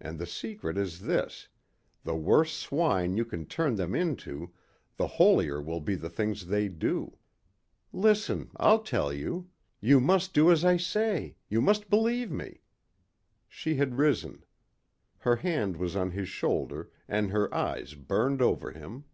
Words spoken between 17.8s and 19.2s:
burned over him.